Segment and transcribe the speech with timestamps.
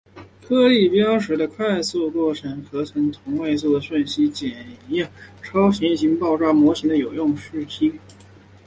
[0.41, 5.07] 颗粒标示的快速过程核合成同位素讯息是检验
[5.43, 7.99] 超新星爆炸模型的有用讯息。